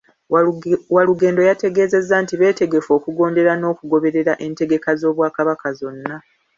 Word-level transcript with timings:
Walugendo 0.95 1.41
yategeezezza 1.49 2.15
nti 2.23 2.33
beetegefu 2.41 2.89
okugondera 2.97 3.51
n’okugoberera 3.57 4.33
entegeka 4.45 4.89
z’Obwakabaka 4.99 5.67
zonna. 5.79 6.15